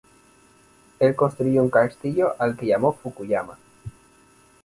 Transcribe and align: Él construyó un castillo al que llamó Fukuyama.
Él 0.97 1.15
construyó 1.15 1.61
un 1.61 1.69
castillo 1.69 2.33
al 2.39 2.57
que 2.57 2.65
llamó 2.65 2.91
Fukuyama. 2.93 3.55